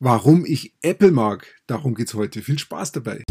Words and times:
Warum 0.00 0.44
ich 0.46 0.74
Apple 0.82 1.10
mag, 1.10 1.56
darum 1.66 1.96
geht's 1.96 2.14
heute. 2.14 2.40
Viel 2.40 2.56
Spaß 2.56 2.92
dabei. 2.92 3.24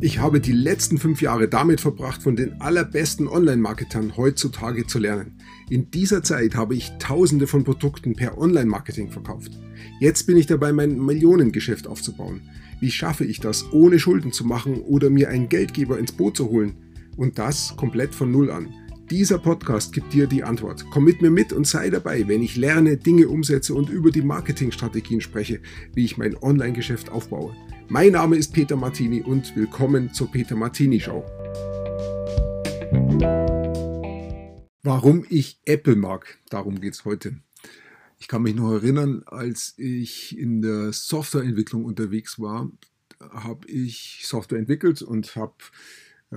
Ich 0.00 0.20
habe 0.20 0.40
die 0.40 0.52
letzten 0.52 0.98
fünf 0.98 1.20
Jahre 1.20 1.48
damit 1.48 1.80
verbracht, 1.80 2.22
von 2.22 2.36
den 2.36 2.60
allerbesten 2.60 3.26
Online-Marketern 3.26 4.16
heutzutage 4.16 4.86
zu 4.86 5.00
lernen. 5.00 5.38
In 5.70 5.90
dieser 5.90 6.22
Zeit 6.22 6.54
habe 6.54 6.76
ich 6.76 6.92
tausende 7.00 7.48
von 7.48 7.64
Produkten 7.64 8.14
per 8.14 8.38
Online-Marketing 8.38 9.10
verkauft. 9.10 9.50
Jetzt 9.98 10.28
bin 10.28 10.36
ich 10.36 10.46
dabei, 10.46 10.72
mein 10.72 11.04
Millionengeschäft 11.04 11.88
aufzubauen. 11.88 12.42
Wie 12.78 12.92
schaffe 12.92 13.24
ich 13.24 13.40
das, 13.40 13.72
ohne 13.72 13.98
Schulden 13.98 14.30
zu 14.30 14.44
machen 14.44 14.82
oder 14.82 15.10
mir 15.10 15.30
einen 15.30 15.48
Geldgeber 15.48 15.98
ins 15.98 16.12
Boot 16.12 16.36
zu 16.36 16.48
holen? 16.48 16.76
Und 17.16 17.40
das 17.40 17.74
komplett 17.76 18.14
von 18.14 18.30
Null 18.30 18.52
an. 18.52 18.72
Dieser 19.10 19.38
Podcast 19.38 19.92
gibt 19.92 20.12
dir 20.12 20.26
die 20.26 20.42
Antwort. 20.42 20.84
Komm 20.90 21.04
mit 21.04 21.22
mir 21.22 21.30
mit 21.30 21.52
und 21.52 21.64
sei 21.64 21.90
dabei, 21.90 22.26
wenn 22.26 22.42
ich 22.42 22.56
lerne, 22.56 22.96
Dinge 22.96 23.28
umsetze 23.28 23.72
und 23.72 23.88
über 23.88 24.10
die 24.10 24.22
Marketingstrategien 24.22 25.20
spreche, 25.20 25.60
wie 25.94 26.04
ich 26.04 26.18
mein 26.18 26.36
Online-Geschäft 26.36 27.10
aufbaue. 27.10 27.54
Mein 27.88 28.12
Name 28.12 28.34
ist 28.34 28.52
Peter 28.52 28.74
Martini 28.74 29.20
und 29.20 29.54
willkommen 29.54 30.12
zur 30.12 30.28
Peter 30.32 30.56
Martini 30.56 30.98
Show. 30.98 31.24
Warum 34.82 35.24
ich 35.30 35.60
Apple 35.66 35.94
mag, 35.94 36.38
darum 36.50 36.80
geht 36.80 36.94
es 36.94 37.04
heute. 37.04 37.36
Ich 38.18 38.26
kann 38.26 38.42
mich 38.42 38.56
noch 38.56 38.72
erinnern, 38.72 39.22
als 39.26 39.74
ich 39.76 40.36
in 40.36 40.62
der 40.62 40.92
Softwareentwicklung 40.92 41.84
unterwegs 41.84 42.40
war, 42.40 42.72
habe 43.20 43.68
ich 43.68 44.22
Software 44.24 44.58
entwickelt 44.58 45.00
und 45.00 45.36
habe 45.36 45.54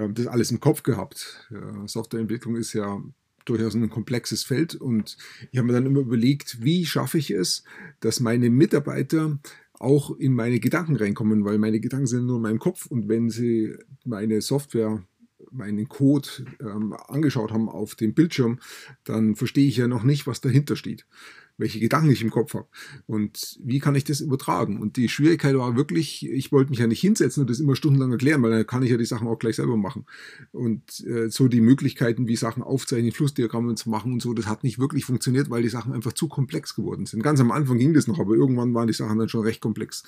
das 0.07 0.27
alles 0.27 0.51
im 0.51 0.59
Kopf 0.59 0.83
gehabt. 0.83 1.49
Softwareentwicklung 1.85 2.55
ist 2.55 2.73
ja 2.73 3.01
durchaus 3.45 3.73
ein 3.73 3.89
komplexes 3.89 4.43
Feld 4.43 4.75
und 4.75 5.17
ich 5.51 5.57
habe 5.57 5.67
mir 5.67 5.73
dann 5.73 5.85
immer 5.85 6.01
überlegt, 6.01 6.61
wie 6.61 6.85
schaffe 6.85 7.17
ich 7.17 7.31
es, 7.31 7.63
dass 7.99 8.19
meine 8.19 8.49
Mitarbeiter 8.49 9.39
auch 9.73 10.15
in 10.17 10.33
meine 10.33 10.59
Gedanken 10.59 10.95
reinkommen, 10.97 11.45
weil 11.45 11.57
meine 11.57 11.79
Gedanken 11.79 12.07
sind 12.07 12.25
nur 12.25 12.35
in 12.35 12.43
meinem 12.43 12.59
Kopf 12.59 12.85
und 12.85 13.07
wenn 13.07 13.29
sie 13.29 13.75
meine 14.05 14.41
Software, 14.41 15.03
meinen 15.51 15.87
Code 15.87 16.29
ähm, 16.59 16.93
angeschaut 17.07 17.51
haben 17.51 17.69
auf 17.69 17.95
dem 17.95 18.13
Bildschirm, 18.13 18.59
dann 19.03 19.35
verstehe 19.35 19.67
ich 19.67 19.77
ja 19.77 19.87
noch 19.87 20.03
nicht, 20.03 20.27
was 20.27 20.41
dahinter 20.41 20.75
steht 20.75 21.05
welche 21.59 21.79
Gedanken 21.79 22.09
ich 22.09 22.21
im 22.21 22.31
Kopf 22.31 22.53
habe 22.53 22.67
und 23.05 23.59
wie 23.63 23.79
kann 23.79 23.95
ich 23.95 24.03
das 24.03 24.21
übertragen. 24.21 24.79
Und 24.79 24.97
die 24.97 25.09
Schwierigkeit 25.09 25.55
war 25.55 25.75
wirklich, 25.75 26.25
ich 26.25 26.51
wollte 26.51 26.69
mich 26.69 26.79
ja 26.79 26.87
nicht 26.87 27.01
hinsetzen 27.01 27.41
und 27.41 27.49
das 27.49 27.59
immer 27.59 27.75
stundenlang 27.75 28.11
erklären, 28.11 28.41
weil 28.41 28.51
dann 28.51 28.65
kann 28.65 28.81
ich 28.81 28.89
ja 28.89 28.97
die 28.97 29.05
Sachen 29.05 29.27
auch 29.27 29.37
gleich 29.37 29.57
selber 29.57 29.77
machen. 29.77 30.05
Und 30.51 31.05
äh, 31.05 31.29
so 31.29 31.47
die 31.47 31.61
Möglichkeiten, 31.61 32.27
wie 32.27 32.35
Sachen 32.35 32.63
aufzeichnen, 32.63 33.11
Flussdiagramme 33.11 33.75
zu 33.75 33.89
machen 33.89 34.13
und 34.13 34.21
so, 34.21 34.33
das 34.33 34.47
hat 34.47 34.63
nicht 34.63 34.79
wirklich 34.79 35.05
funktioniert, 35.05 35.49
weil 35.49 35.61
die 35.61 35.69
Sachen 35.69 35.93
einfach 35.93 36.13
zu 36.13 36.27
komplex 36.27 36.75
geworden 36.75 37.05
sind. 37.05 37.21
Ganz 37.21 37.39
am 37.41 37.51
Anfang 37.51 37.77
ging 37.77 37.93
das 37.93 38.07
noch, 38.07 38.19
aber 38.19 38.35
irgendwann 38.35 38.73
waren 38.73 38.87
die 38.87 38.93
Sachen 38.93 39.19
dann 39.19 39.29
schon 39.29 39.43
recht 39.43 39.61
komplex. 39.61 40.03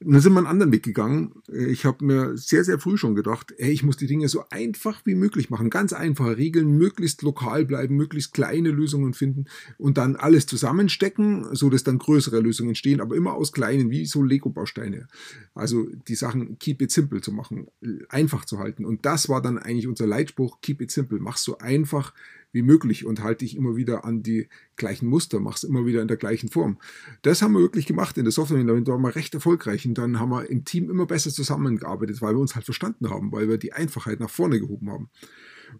Und 0.00 0.12
dann 0.12 0.20
sind 0.20 0.32
wir 0.32 0.38
einen 0.38 0.48
anderen 0.48 0.72
Weg 0.72 0.82
gegangen. 0.82 1.34
Ich 1.48 1.84
habe 1.84 2.04
mir 2.04 2.36
sehr, 2.36 2.64
sehr 2.64 2.78
früh 2.78 2.96
schon 2.96 3.14
gedacht, 3.14 3.54
ey, 3.58 3.70
ich 3.70 3.84
muss 3.84 3.96
die 3.96 4.06
Dinge 4.06 4.28
so 4.28 4.44
einfach 4.50 5.02
wie 5.04 5.14
möglich 5.14 5.50
machen. 5.50 5.70
Ganz 5.70 5.92
einfache 5.92 6.36
Regeln, 6.36 6.76
möglichst 6.76 7.22
lokal 7.22 7.64
bleiben, 7.64 7.96
möglichst 7.96 8.34
kleine 8.34 8.70
Lösungen 8.70 9.14
finden 9.14 9.44
und 9.78 9.96
dann 9.98 10.16
alles 10.16 10.46
zusammen 10.46 10.79
zusammenstecken, 10.80 11.54
so 11.54 11.68
dass 11.70 11.84
dann 11.84 11.98
größere 11.98 12.40
Lösungen 12.40 12.70
entstehen, 12.70 13.00
aber 13.00 13.16
immer 13.16 13.34
aus 13.34 13.52
kleinen, 13.52 13.90
wie 13.90 14.06
so 14.06 14.22
Lego-Bausteine. 14.22 15.08
Also 15.54 15.88
die 16.08 16.14
Sachen 16.14 16.58
keep 16.58 16.80
it 16.82 16.90
simple 16.90 17.20
zu 17.20 17.32
machen, 17.32 17.68
einfach 18.08 18.44
zu 18.44 18.58
halten. 18.58 18.84
Und 18.84 19.04
das 19.04 19.28
war 19.28 19.42
dann 19.42 19.58
eigentlich 19.58 19.86
unser 19.86 20.06
Leitspruch, 20.06 20.60
keep 20.60 20.80
it 20.80 20.90
simple. 20.90 21.18
Mach 21.20 21.36
so 21.36 21.58
einfach 21.58 22.14
wie 22.52 22.62
möglich 22.62 23.06
und 23.06 23.22
halte 23.22 23.44
dich 23.44 23.56
immer 23.56 23.76
wieder 23.76 24.04
an 24.04 24.22
die 24.22 24.48
gleichen 24.76 25.06
Muster, 25.06 25.38
mach's 25.38 25.62
immer 25.62 25.86
wieder 25.86 26.02
in 26.02 26.08
der 26.08 26.16
gleichen 26.16 26.48
Form. 26.48 26.78
Das 27.22 27.42
haben 27.42 27.52
wir 27.52 27.60
wirklich 27.60 27.86
gemacht 27.86 28.18
in 28.18 28.24
der 28.24 28.32
Software, 28.32 28.62
da 28.64 28.72
waren 28.72 29.02
wir 29.02 29.14
recht 29.14 29.34
erfolgreich 29.34 29.86
und 29.86 29.94
dann 29.94 30.18
haben 30.18 30.30
wir 30.30 30.50
im 30.50 30.64
Team 30.64 30.90
immer 30.90 31.06
besser 31.06 31.30
zusammengearbeitet, 31.30 32.20
weil 32.20 32.34
wir 32.34 32.40
uns 32.40 32.56
halt 32.56 32.64
verstanden 32.64 33.08
haben, 33.08 33.30
weil 33.30 33.48
wir 33.48 33.56
die 33.56 33.72
Einfachheit 33.72 34.18
nach 34.18 34.30
vorne 34.30 34.58
gehoben 34.58 34.90
haben. 34.90 35.10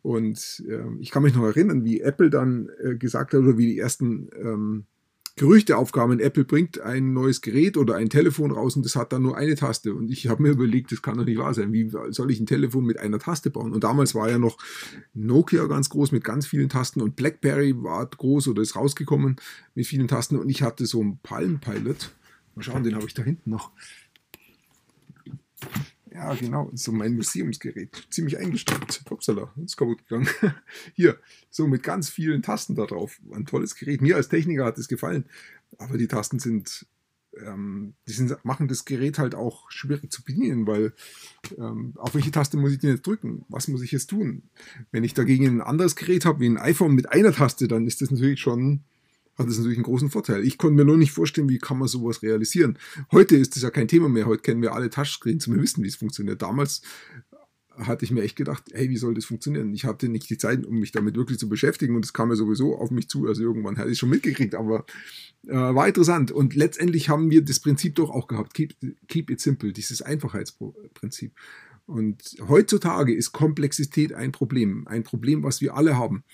Und 0.02 0.64
äh, 0.68 0.82
ich 1.00 1.10
kann 1.10 1.22
mich 1.22 1.34
noch 1.34 1.44
erinnern, 1.44 1.84
wie 1.84 2.00
Apple 2.00 2.30
dann 2.30 2.68
äh, 2.82 2.96
gesagt 2.96 3.32
hat 3.32 3.40
oder 3.40 3.58
wie 3.58 3.66
die 3.66 3.78
ersten 3.78 4.28
ähm, 4.40 4.84
Gerüchte 5.40 5.78
aufkamen, 5.78 6.20
Apple 6.20 6.44
bringt 6.44 6.80
ein 6.80 7.14
neues 7.14 7.40
Gerät 7.40 7.78
oder 7.78 7.94
ein 7.94 8.10
Telefon 8.10 8.50
raus 8.50 8.76
und 8.76 8.84
das 8.84 8.94
hat 8.94 9.10
dann 9.12 9.22
nur 9.22 9.38
eine 9.38 9.54
Taste. 9.54 9.94
Und 9.94 10.10
ich 10.10 10.28
habe 10.28 10.42
mir 10.42 10.50
überlegt, 10.50 10.92
das 10.92 11.00
kann 11.00 11.16
doch 11.16 11.24
nicht 11.24 11.38
wahr 11.38 11.54
sein. 11.54 11.72
Wie 11.72 11.88
soll 12.10 12.30
ich 12.30 12.40
ein 12.40 12.46
Telefon 12.46 12.84
mit 12.84 12.98
einer 12.98 13.18
Taste 13.18 13.48
bauen? 13.48 13.72
Und 13.72 13.82
damals 13.82 14.14
war 14.14 14.28
ja 14.28 14.38
noch 14.38 14.58
Nokia 15.14 15.64
ganz 15.66 15.88
groß 15.88 16.12
mit 16.12 16.24
ganz 16.24 16.46
vielen 16.46 16.68
Tasten 16.68 17.00
und 17.00 17.16
BlackBerry 17.16 17.74
war 17.82 18.04
groß 18.04 18.48
oder 18.48 18.60
ist 18.60 18.76
rausgekommen 18.76 19.36
mit 19.74 19.86
vielen 19.86 20.08
Tasten. 20.08 20.36
Und 20.36 20.50
ich 20.50 20.62
hatte 20.62 20.84
so 20.84 21.00
einen 21.00 21.18
Palm 21.22 21.58
Pilot. 21.58 22.10
Mal 22.54 22.62
schauen, 22.62 22.82
den 22.82 22.96
habe 22.96 23.06
ich 23.06 23.14
da 23.14 23.22
hinten 23.22 23.48
noch. 23.48 23.70
Ja, 26.12 26.34
genau, 26.34 26.70
so 26.74 26.90
mein 26.90 27.14
Museumsgerät. 27.14 28.06
Ziemlich 28.10 28.36
eingestaubt. 28.38 29.02
Upsala, 29.10 29.52
ist 29.64 29.76
kaputt 29.76 30.06
gegangen. 30.08 30.28
Hier, 30.94 31.18
so 31.50 31.68
mit 31.68 31.82
ganz 31.84 32.10
vielen 32.10 32.42
Tasten 32.42 32.74
da 32.74 32.86
drauf. 32.86 33.20
Ein 33.32 33.46
tolles 33.46 33.76
Gerät. 33.76 34.02
Mir 34.02 34.16
als 34.16 34.28
Techniker 34.28 34.64
hat 34.64 34.78
es 34.78 34.88
gefallen. 34.88 35.24
Aber 35.78 35.98
die 35.98 36.08
Tasten 36.08 36.40
sind, 36.40 36.86
ähm, 37.46 37.94
die 38.08 38.12
sind, 38.12 38.44
machen 38.44 38.66
das 38.66 38.84
Gerät 38.84 39.20
halt 39.20 39.36
auch 39.36 39.70
schwierig 39.70 40.10
zu 40.10 40.24
bedienen, 40.24 40.66
weil 40.66 40.94
ähm, 41.56 41.92
auf 41.96 42.14
welche 42.16 42.32
Taste 42.32 42.56
muss 42.56 42.72
ich 42.72 42.80
denn 42.80 42.90
jetzt 42.90 43.06
drücken? 43.06 43.44
Was 43.48 43.68
muss 43.68 43.82
ich 43.82 43.92
jetzt 43.92 44.10
tun? 44.10 44.42
Wenn 44.90 45.04
ich 45.04 45.14
dagegen 45.14 45.46
ein 45.46 45.60
anderes 45.60 45.94
Gerät 45.94 46.24
habe, 46.24 46.40
wie 46.40 46.48
ein 46.48 46.58
iPhone 46.58 46.94
mit 46.94 47.12
einer 47.12 47.32
Taste, 47.32 47.68
dann 47.68 47.86
ist 47.86 48.00
das 48.00 48.10
natürlich 48.10 48.40
schon 48.40 48.80
hat 49.40 49.48
das 49.48 49.58
natürlich 49.58 49.78
einen 49.78 49.84
großen 49.84 50.10
Vorteil. 50.10 50.44
Ich 50.44 50.58
konnte 50.58 50.76
mir 50.76 50.84
nur 50.84 50.96
nicht 50.96 51.12
vorstellen, 51.12 51.48
wie 51.48 51.58
kann 51.58 51.78
man 51.78 51.88
sowas 51.88 52.22
realisieren. 52.22 52.78
Heute 53.10 53.36
ist 53.36 53.56
das 53.56 53.62
ja 53.62 53.70
kein 53.70 53.88
Thema 53.88 54.08
mehr. 54.08 54.26
Heute 54.26 54.42
kennen 54.42 54.62
wir 54.62 54.74
alle 54.74 54.90
Touchscreens 54.90 55.46
und 55.46 55.54
wir 55.54 55.62
wissen, 55.62 55.82
wie 55.82 55.88
es 55.88 55.96
funktioniert. 55.96 56.42
Damals 56.42 56.82
hatte 57.76 58.04
ich 58.04 58.10
mir 58.10 58.22
echt 58.22 58.36
gedacht, 58.36 58.64
hey, 58.72 58.90
wie 58.90 58.96
soll 58.96 59.14
das 59.14 59.24
funktionieren? 59.24 59.72
Ich 59.72 59.84
hatte 59.84 60.08
nicht 60.08 60.28
die 60.28 60.38
Zeit, 60.38 60.66
um 60.66 60.78
mich 60.78 60.92
damit 60.92 61.16
wirklich 61.16 61.38
zu 61.38 61.48
beschäftigen 61.48 61.96
und 61.96 62.04
es 62.04 62.12
kam 62.12 62.30
ja 62.30 62.36
sowieso 62.36 62.76
auf 62.76 62.90
mich 62.90 63.08
zu. 63.08 63.26
Also 63.26 63.42
irgendwann 63.42 63.78
hatte 63.78 63.90
ich 63.90 63.98
schon 63.98 64.10
mitgekriegt, 64.10 64.54
aber 64.54 64.84
äh, 65.46 65.54
war 65.54 65.88
interessant. 65.88 66.30
Und 66.30 66.54
letztendlich 66.54 67.08
haben 67.08 67.30
wir 67.30 67.42
das 67.42 67.60
Prinzip 67.60 67.94
doch 67.94 68.10
auch 68.10 68.28
gehabt. 68.28 68.54
Keep, 68.54 68.74
keep 69.08 69.30
it 69.30 69.40
simple, 69.40 69.72
dieses 69.72 70.02
Einfachheitsprinzip. 70.02 71.32
Und 71.86 72.36
heutzutage 72.46 73.14
ist 73.14 73.32
Komplexität 73.32 74.12
ein 74.12 74.32
Problem. 74.32 74.86
Ein 74.86 75.02
Problem, 75.02 75.42
was 75.42 75.60
wir 75.60 75.74
alle 75.74 75.96
haben. 75.96 76.24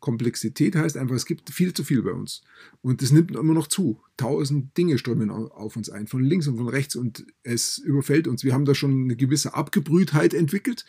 Komplexität 0.00 0.76
heißt 0.76 0.96
einfach, 0.96 1.14
es 1.14 1.26
gibt 1.26 1.50
viel 1.50 1.72
zu 1.72 1.84
viel 1.84 2.02
bei 2.02 2.12
uns. 2.12 2.42
Und 2.82 3.02
es 3.02 3.12
nimmt 3.12 3.30
immer 3.32 3.54
noch 3.54 3.66
zu. 3.66 4.00
Tausend 4.16 4.76
Dinge 4.76 4.98
strömen 4.98 5.30
auf 5.30 5.76
uns 5.76 5.90
ein, 5.90 6.06
von 6.06 6.22
links 6.22 6.46
und 6.46 6.56
von 6.56 6.68
rechts 6.68 6.96
und 6.96 7.26
es 7.42 7.78
überfällt 7.78 8.28
uns. 8.28 8.44
Wir 8.44 8.54
haben 8.54 8.64
da 8.64 8.74
schon 8.74 9.04
eine 9.04 9.16
gewisse 9.16 9.54
Abgebrühtheit 9.54 10.34
entwickelt. 10.34 10.84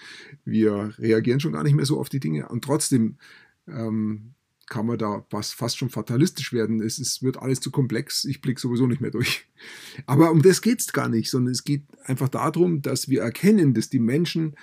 Wir 0.46 0.94
reagieren 0.98 1.40
schon 1.40 1.54
gar 1.54 1.64
nicht 1.64 1.76
mehr 1.76 1.86
so 1.86 2.00
auf 2.00 2.10
die 2.10 2.20
Dinge 2.20 2.50
und 2.50 2.64
trotzdem 2.64 3.18
ähm, 3.68 4.34
kann 4.68 4.86
man 4.86 4.98
da 4.98 5.26
fast 5.30 5.78
schon 5.78 5.90
fatalistisch 5.90 6.52
werden. 6.52 6.82
Es, 6.82 7.00
es 7.00 7.24
wird 7.24 7.38
alles 7.38 7.62
zu 7.62 7.72
komplex, 7.72 8.26
ich 8.26 8.42
blicke 8.42 8.60
sowieso 8.60 8.86
nicht 8.86 9.02
mehr 9.02 9.12
durch. 9.12 9.48
Aber 10.06 10.32
um 10.32 10.42
das 10.42 10.62
geht 10.62 10.82
es 10.82 10.92
gar 10.92 11.10
nicht, 11.10 11.30
sondern 11.30 11.54
es 11.54 11.64
geht 11.64 11.84
einfach 12.04 12.30
darum, 12.30 12.82
dass 12.82 13.08
wir 13.08 13.22
erkennen, 13.22 13.74
dass 13.74 13.90
die 13.90 14.00
Menschen 14.00 14.56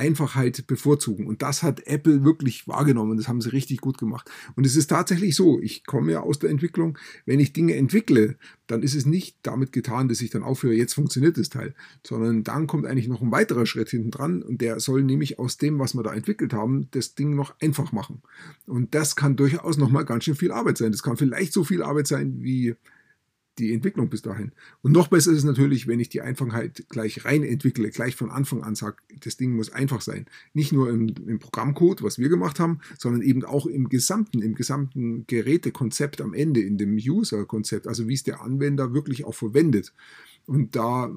Einfachheit 0.00 0.66
bevorzugen. 0.66 1.26
Und 1.26 1.42
das 1.42 1.62
hat 1.62 1.86
Apple 1.86 2.24
wirklich 2.24 2.66
wahrgenommen. 2.66 3.18
Das 3.18 3.28
haben 3.28 3.42
sie 3.42 3.52
richtig 3.52 3.80
gut 3.80 3.98
gemacht. 3.98 4.30
Und 4.56 4.64
es 4.64 4.74
ist 4.74 4.88
tatsächlich 4.88 5.36
so, 5.36 5.60
ich 5.60 5.84
komme 5.84 6.12
ja 6.12 6.20
aus 6.20 6.38
der 6.38 6.50
Entwicklung, 6.50 6.98
wenn 7.26 7.38
ich 7.38 7.52
Dinge 7.52 7.76
entwickle, 7.76 8.36
dann 8.66 8.82
ist 8.82 8.94
es 8.94 9.04
nicht 9.04 9.36
damit 9.42 9.72
getan, 9.72 10.08
dass 10.08 10.22
ich 10.22 10.30
dann 10.30 10.42
aufhöre, 10.42 10.74
jetzt 10.74 10.94
funktioniert 10.94 11.36
das 11.36 11.50
Teil, 11.50 11.74
sondern 12.06 12.44
dann 12.44 12.66
kommt 12.66 12.86
eigentlich 12.86 13.08
noch 13.08 13.20
ein 13.20 13.30
weiterer 13.30 13.66
Schritt 13.66 13.90
hinten 13.90 14.10
dran 14.10 14.42
und 14.42 14.60
der 14.60 14.80
soll 14.80 15.02
nämlich 15.02 15.38
aus 15.38 15.58
dem, 15.58 15.78
was 15.78 15.94
wir 15.94 16.02
da 16.02 16.14
entwickelt 16.14 16.54
haben, 16.54 16.88
das 16.92 17.14
Ding 17.14 17.34
noch 17.34 17.54
einfach 17.60 17.92
machen. 17.92 18.22
Und 18.66 18.94
das 18.94 19.16
kann 19.16 19.36
durchaus 19.36 19.76
nochmal 19.76 20.06
ganz 20.06 20.24
schön 20.24 20.34
viel 20.34 20.52
Arbeit 20.52 20.78
sein. 20.78 20.92
Das 20.92 21.02
kann 21.02 21.16
vielleicht 21.18 21.52
so 21.52 21.62
viel 21.62 21.82
Arbeit 21.82 22.06
sein 22.06 22.42
wie 22.42 22.74
die 23.60 23.72
Entwicklung 23.72 24.08
bis 24.08 24.22
dahin. 24.22 24.52
Und 24.82 24.92
noch 24.92 25.08
besser 25.08 25.30
ist 25.30 25.38
es 25.38 25.44
natürlich, 25.44 25.86
wenn 25.86 26.00
ich 26.00 26.08
die 26.08 26.20
Einfachheit 26.20 26.84
gleich 26.88 27.24
rein 27.24 27.42
entwickle, 27.42 27.90
gleich 27.90 28.16
von 28.16 28.30
Anfang 28.30 28.62
an 28.62 28.74
sage, 28.74 28.96
das 29.20 29.36
Ding 29.36 29.54
muss 29.54 29.70
einfach 29.70 30.00
sein. 30.00 30.26
Nicht 30.54 30.72
nur 30.72 30.90
im, 30.90 31.14
im 31.26 31.38
Programmcode, 31.38 32.02
was 32.02 32.18
wir 32.18 32.28
gemacht 32.28 32.58
haben, 32.58 32.80
sondern 32.98 33.22
eben 33.22 33.44
auch 33.44 33.66
im 33.66 33.88
gesamten, 33.88 34.42
im 34.42 34.54
gesamten 34.54 35.26
Gerätekonzept 35.26 36.20
am 36.20 36.34
Ende, 36.34 36.60
in 36.60 36.78
dem 36.78 36.94
User-Konzept, 36.94 37.86
also 37.86 38.08
wie 38.08 38.14
es 38.14 38.22
der 38.22 38.42
Anwender 38.42 38.92
wirklich 38.92 39.24
auch 39.24 39.34
verwendet. 39.34 39.92
Und 40.46 40.74
da, 40.74 41.10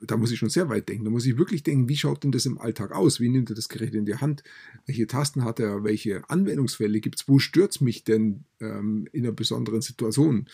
da 0.00 0.16
muss 0.16 0.32
ich 0.32 0.38
schon 0.38 0.48
sehr 0.48 0.68
weit 0.68 0.88
denken. 0.88 1.04
Da 1.04 1.10
muss 1.10 1.26
ich 1.26 1.38
wirklich 1.38 1.62
denken, 1.62 1.88
wie 1.88 1.96
schaut 1.96 2.24
denn 2.24 2.32
das 2.32 2.46
im 2.46 2.58
Alltag 2.58 2.92
aus? 2.92 3.20
Wie 3.20 3.28
nimmt 3.28 3.50
er 3.50 3.54
das 3.54 3.68
Gerät 3.68 3.94
in 3.94 4.04
die 4.04 4.16
Hand? 4.16 4.42
Welche 4.86 5.06
Tasten 5.06 5.44
hat 5.44 5.60
er? 5.60 5.84
Welche 5.84 6.28
Anwendungsfälle 6.28 7.00
gibt 7.00 7.20
es? 7.20 7.28
Wo 7.28 7.38
stört 7.38 7.72
es 7.72 7.80
mich 7.80 8.02
denn 8.02 8.44
ähm, 8.58 9.06
in 9.12 9.24
einer 9.24 9.32
besonderen 9.32 9.80
Situation? 9.80 10.46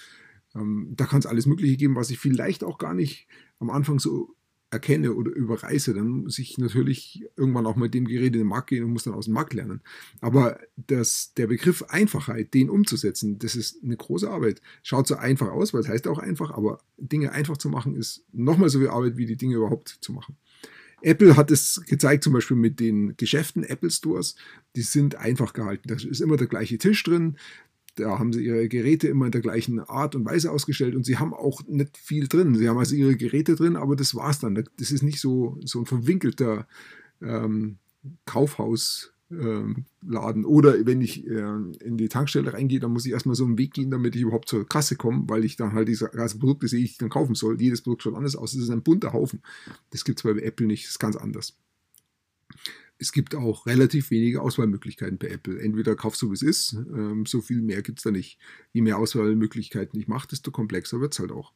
Ähm, 0.57 0.95
da 0.97 1.07
kann 1.07 1.19
es 1.19 1.27
alles 1.27 1.47
Mögliche 1.47 1.77
geben, 1.77 1.97
was 1.97 2.11
ich 2.11 2.19
vielleicht 2.19 2.65
auch 2.65 2.79
gar 2.79 2.95
nicht 2.95 3.29
am 3.59 3.71
Anfang 3.71 3.99
so 3.99 4.37
erkenne 4.71 5.15
oder 5.15 5.31
überreiße, 5.31 5.95
dann 5.95 6.09
muss 6.09 6.39
ich 6.39 6.59
natürlich 6.59 7.25
irgendwann 7.37 7.67
auch 7.67 7.77
mit 7.77 7.95
dem 7.95 8.07
Gerät 8.07 8.35
in 8.35 8.41
den 8.41 8.49
Markt 8.49 8.69
gehen 8.69 8.85
und 8.85 8.93
muss 8.93 9.05
dann 9.05 9.15
aus 9.15 9.27
dem 9.27 9.35
Markt 9.35 9.55
lernen. 9.55 9.81
Aber 10.21 10.59
das, 10.77 11.33
der 11.35 11.47
Begriff 11.47 11.85
Einfachheit, 11.89 12.53
den 12.53 12.69
umzusetzen, 12.69 13.39
das 13.39 13.55
ist 13.55 13.83
eine 13.85 13.97
große 13.97 14.29
Arbeit. 14.29 14.61
Schaut 14.83 15.07
so 15.07 15.17
einfach 15.17 15.49
aus, 15.49 15.73
weil 15.73 15.83
es 15.83 15.89
heißt 15.89 16.09
auch 16.09 16.19
einfach, 16.19 16.51
aber 16.51 16.81
Dinge 16.97 17.33
einfach 17.33 17.57
zu 17.57 17.69
machen, 17.69 17.95
ist 17.95 18.25
nochmal 18.33 18.69
so 18.69 18.81
viel 18.81 18.89
Arbeit, 18.89 19.17
wie 19.17 19.27
die 19.27 19.37
Dinge 19.37 19.57
überhaupt 19.57 19.99
zu 20.01 20.13
machen. 20.13 20.37
Apple 21.03 21.37
hat 21.37 21.51
es 21.51 21.83
gezeigt, 21.87 22.25
zum 22.25 22.33
Beispiel 22.33 22.57
mit 22.57 22.81
den 22.81 23.17
Geschäften, 23.17 23.63
Apple 23.63 23.91
Stores, 23.91 24.35
die 24.75 24.83
sind 24.83 25.15
einfach 25.15 25.53
gehalten. 25.53 25.89
Da 25.89 25.95
ist 25.95 26.21
immer 26.21 26.37
der 26.37 26.49
gleiche 26.49 26.79
Tisch 26.79 27.03
drin, 27.05 27.37
da 27.97 28.19
haben 28.19 28.33
sie 28.33 28.45
ihre 28.45 28.69
Geräte 28.69 29.09
immer 29.09 29.27
in 29.27 29.33
der 29.33 29.41
gleichen 29.41 29.81
Art 29.81 30.15
und 30.15 30.25
Weise 30.25 30.51
ausgestellt 30.53 30.95
und 30.95 31.05
sie 31.05 31.19
haben 31.19 31.35
auch 31.35 31.63
nicht 31.67 31.97
viel 31.97 32.29
drin. 32.29 32.55
Sie 32.55 32.69
haben 32.69 32.79
also 32.79 32.95
ihre 32.95 33.17
Geräte 33.17 33.57
drin, 33.57 33.77
aber 33.77 33.97
das 33.97 34.15
war's 34.15 34.39
dann. 34.39 34.63
Das 34.79 34.91
ist 34.91 35.03
nicht 35.03 35.21
so, 35.21 35.59
so 35.65 35.81
ein 35.81 35.87
verwinkelter 35.87 36.67
ähm, 37.21 37.79
Kaufhaus. 38.25 39.13
Ähm, 39.29 39.87
Laden. 40.07 40.45
Oder 40.45 40.87
wenn 40.87 41.01
ich 41.01 41.27
äh, 41.27 41.41
in 41.81 41.97
die 41.97 42.09
Tankstelle 42.09 42.53
reingehe, 42.53 42.79
dann 42.79 42.93
muss 42.93 43.07
ich 43.07 43.11
erstmal 43.11 43.35
so 43.35 43.45
einen 43.45 43.59
Weg 43.59 43.75
gehen, 43.75 43.91
damit 43.91 44.15
ich 44.15 44.23
überhaupt 44.23 44.49
zur 44.49 44.69
Kasse 44.69 44.95
komme, 44.95 45.25
weil 45.27 45.45
ich 45.45 45.57
dann 45.57 45.73
halt 45.73 45.89
diese 45.89 46.09
ganzen 46.11 46.39
Produkte 46.39 46.69
sehe, 46.69 46.79
die 46.79 46.85
ich 46.85 46.99
dann 46.99 47.09
kaufen 47.09 47.35
soll. 47.35 47.61
Jedes 47.61 47.83
Produkt 47.83 48.05
schaut 48.05 48.15
anders 48.15 48.37
aus. 48.37 48.53
Das 48.53 48.63
ist 48.63 48.71
ein 48.71 48.85
bunter 48.85 49.13
Haufen. 49.13 49.43
Das 49.91 50.05
gibt 50.05 50.21
es 50.21 50.23
bei 50.23 50.41
Apple 50.41 50.69
nicht. 50.69 50.85
Das 50.85 50.93
ist 50.93 50.99
ganz 51.01 51.17
anders 51.17 51.57
es 52.99 53.13
gibt 53.13 53.35
auch 53.35 53.67
relativ 53.67 54.11
wenige 54.11 54.41
Auswahlmöglichkeiten 54.41 55.19
bei 55.19 55.29
Apple. 55.29 55.61
Entweder 55.61 55.95
kaufst 55.97 56.23
du, 56.23 56.31
wie 56.31 56.35
es 56.35 56.43
ist, 56.43 56.73
ähm, 56.73 57.27
so 57.27 57.41
viel 57.41 57.61
mehr 57.61 57.83
gibt 57.83 57.99
es 57.99 58.05
da 58.05 58.11
nicht. 58.11 58.39
Je 58.73 58.81
mehr 58.81 58.99
Auswahlmöglichkeiten 58.99 59.99
ich 60.01 60.09
mache, 60.09 60.29
desto 60.29 60.51
komplexer 60.51 61.01
wird 61.01 61.13
es 61.13 61.19
halt 61.19 61.33
auch. 61.33 61.53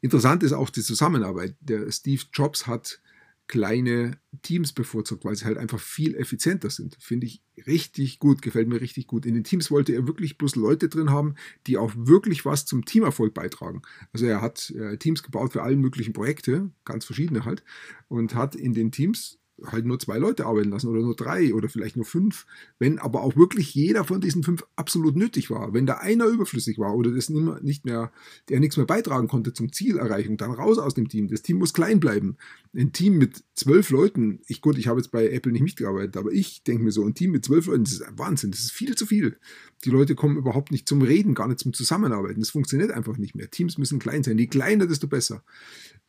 Interessant 0.00 0.42
ist 0.42 0.52
auch 0.52 0.70
die 0.70 0.82
Zusammenarbeit. 0.82 1.56
Der 1.60 1.90
Steve 1.90 2.22
Jobs 2.32 2.66
hat 2.66 3.00
kleine 3.48 4.18
Teams 4.42 4.72
bevorzugt, 4.72 5.24
weil 5.24 5.34
sie 5.34 5.46
halt 5.46 5.56
einfach 5.56 5.80
viel 5.80 6.14
effizienter 6.14 6.68
sind. 6.68 6.96
Finde 7.00 7.26
ich 7.26 7.42
richtig 7.66 8.18
gut, 8.18 8.42
gefällt 8.42 8.68
mir 8.68 8.80
richtig 8.80 9.06
gut. 9.06 9.24
In 9.24 9.34
den 9.34 9.42
Teams 9.42 9.70
wollte 9.70 9.94
er 9.94 10.06
wirklich 10.06 10.36
bloß 10.38 10.54
Leute 10.54 10.88
drin 10.88 11.10
haben, 11.10 11.34
die 11.66 11.78
auch 11.78 11.92
wirklich 11.96 12.44
was 12.44 12.66
zum 12.66 12.84
Teamerfolg 12.84 13.32
beitragen. 13.32 13.82
Also 14.12 14.26
er 14.26 14.42
hat 14.42 14.70
äh, 14.70 14.98
Teams 14.98 15.22
gebaut 15.22 15.54
für 15.54 15.62
alle 15.62 15.76
möglichen 15.76 16.12
Projekte, 16.12 16.70
ganz 16.84 17.06
verschiedene 17.06 17.46
halt, 17.46 17.64
und 18.08 18.34
hat 18.34 18.54
in 18.54 18.74
den 18.74 18.92
Teams 18.92 19.38
halt 19.66 19.86
nur 19.86 19.98
zwei 19.98 20.18
Leute 20.18 20.46
arbeiten 20.46 20.70
lassen 20.70 20.88
oder 20.88 21.00
nur 21.00 21.16
drei 21.16 21.52
oder 21.54 21.68
vielleicht 21.68 21.96
nur 21.96 22.04
fünf, 22.04 22.46
wenn 22.78 22.98
aber 22.98 23.22
auch 23.22 23.36
wirklich 23.36 23.74
jeder 23.74 24.04
von 24.04 24.20
diesen 24.20 24.42
fünf 24.42 24.64
absolut 24.76 25.16
nötig 25.16 25.50
war, 25.50 25.72
wenn 25.72 25.86
da 25.86 25.94
einer 25.94 26.26
überflüssig 26.26 26.78
war 26.78 26.94
oder 26.94 27.10
das 27.10 27.28
nicht 27.28 27.84
mehr, 27.84 28.12
der 28.48 28.60
nichts 28.60 28.76
mehr 28.76 28.86
beitragen 28.86 29.28
konnte 29.28 29.52
zum 29.52 29.72
Zielerreichung, 29.72 30.36
dann 30.36 30.52
raus 30.52 30.78
aus 30.78 30.94
dem 30.94 31.08
Team. 31.08 31.28
Das 31.28 31.42
Team 31.42 31.58
muss 31.58 31.72
klein 31.72 32.00
bleiben. 32.00 32.36
Ein 32.74 32.92
Team 32.92 33.18
mit 33.18 33.44
zwölf 33.54 33.90
Leuten, 33.90 34.40
ich 34.46 34.60
gut, 34.60 34.78
ich 34.78 34.86
habe 34.86 35.00
jetzt 35.00 35.10
bei 35.10 35.28
Apple 35.28 35.52
nicht 35.52 35.62
mitgearbeitet, 35.62 36.16
aber 36.16 36.32
ich 36.32 36.62
denke 36.62 36.84
mir 36.84 36.92
so, 36.92 37.04
ein 37.04 37.14
Team 37.14 37.32
mit 37.32 37.44
zwölf 37.44 37.66
Leuten, 37.66 37.84
das 37.84 37.94
ist 37.94 38.02
ein 38.02 38.18
Wahnsinn, 38.18 38.50
das 38.50 38.60
ist 38.60 38.72
viel 38.72 38.94
zu 38.94 39.06
viel. 39.06 39.38
Die 39.84 39.90
Leute 39.90 40.14
kommen 40.14 40.36
überhaupt 40.36 40.70
nicht 40.70 40.88
zum 40.88 41.02
Reden, 41.02 41.34
gar 41.34 41.48
nicht 41.48 41.60
zum 41.60 41.72
Zusammenarbeiten. 41.72 42.40
Das 42.40 42.50
funktioniert 42.50 42.90
einfach 42.90 43.16
nicht 43.16 43.34
mehr. 43.34 43.50
Teams 43.50 43.78
müssen 43.78 43.98
klein 43.98 44.22
sein. 44.24 44.38
Je 44.38 44.46
kleiner, 44.46 44.86
desto 44.86 45.06
besser. 45.06 45.44